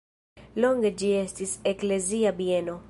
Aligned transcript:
Longe 0.65 0.91
ĝi 1.03 1.11
estis 1.19 1.55
eklezia 1.75 2.37
bieno. 2.43 2.79